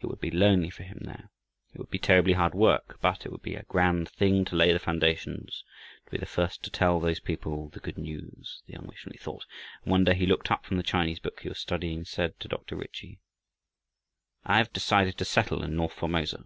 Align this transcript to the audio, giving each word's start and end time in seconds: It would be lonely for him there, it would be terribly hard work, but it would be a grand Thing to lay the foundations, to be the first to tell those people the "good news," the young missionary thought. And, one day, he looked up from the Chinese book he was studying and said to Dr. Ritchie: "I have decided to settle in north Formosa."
It 0.00 0.06
would 0.06 0.22
be 0.22 0.30
lonely 0.30 0.70
for 0.70 0.84
him 0.84 1.00
there, 1.02 1.28
it 1.74 1.78
would 1.78 1.90
be 1.90 1.98
terribly 1.98 2.32
hard 2.32 2.54
work, 2.54 2.96
but 3.02 3.26
it 3.26 3.28
would 3.30 3.42
be 3.42 3.56
a 3.56 3.62
grand 3.64 4.08
Thing 4.08 4.42
to 4.46 4.56
lay 4.56 4.72
the 4.72 4.78
foundations, 4.78 5.64
to 6.06 6.12
be 6.12 6.16
the 6.16 6.24
first 6.24 6.62
to 6.62 6.70
tell 6.70 6.98
those 6.98 7.20
people 7.20 7.68
the 7.68 7.80
"good 7.80 7.98
news," 7.98 8.62
the 8.66 8.72
young 8.72 8.86
missionary 8.88 9.18
thought. 9.18 9.44
And, 9.84 9.90
one 9.90 10.04
day, 10.04 10.14
he 10.14 10.24
looked 10.24 10.50
up 10.50 10.64
from 10.64 10.78
the 10.78 10.82
Chinese 10.82 11.18
book 11.18 11.40
he 11.40 11.50
was 11.50 11.58
studying 11.58 11.98
and 11.98 12.06
said 12.08 12.40
to 12.40 12.48
Dr. 12.48 12.74
Ritchie: 12.74 13.20
"I 14.46 14.56
have 14.56 14.72
decided 14.72 15.18
to 15.18 15.26
settle 15.26 15.62
in 15.62 15.76
north 15.76 15.92
Formosa." 15.92 16.44